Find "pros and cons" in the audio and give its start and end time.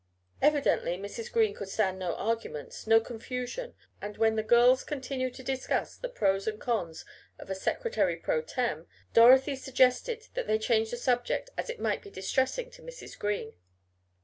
6.09-7.05